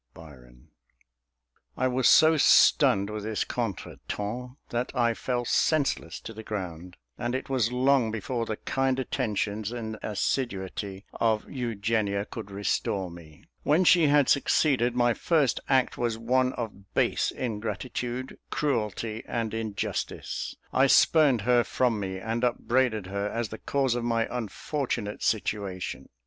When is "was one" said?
15.99-16.53